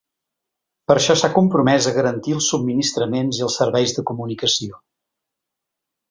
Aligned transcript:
Per 0.91 0.93
això 0.99 1.15
s’ha 1.23 1.29
compromès 1.33 1.89
a 1.91 1.93
garantir 1.97 2.33
els 2.37 2.47
subministraments 2.53 3.41
i 3.41 3.45
els 3.49 3.57
serveis 3.63 3.93
de 3.99 4.05
comunicació. 4.13 4.79